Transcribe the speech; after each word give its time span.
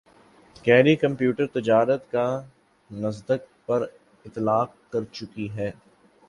کَرئے 0.65 0.95
computer 0.95 1.47
تجارت 1.53 2.09
کا 2.11 2.25
Nasdaq 2.89 3.41
پر 3.65 3.85
اطلاق 4.25 4.69
کر 4.91 5.03
چکی 5.13 5.49
ہے 5.55 5.71